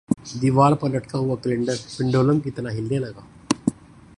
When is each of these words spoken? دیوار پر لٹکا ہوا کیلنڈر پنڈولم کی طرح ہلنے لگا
دیوار 0.41 0.73
پر 0.73 0.89
لٹکا 0.89 1.17
ہوا 1.17 1.35
کیلنڈر 1.43 1.75
پنڈولم 1.97 2.39
کی 2.39 2.51
طرح 2.51 2.71
ہلنے 2.71 2.99
لگا 2.99 3.21